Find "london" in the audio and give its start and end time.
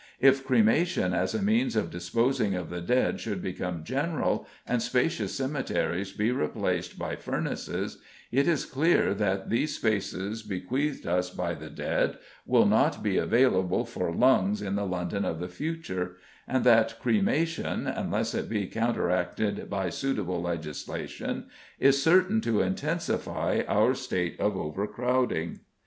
14.87-15.23